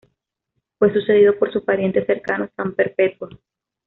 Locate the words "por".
1.37-1.53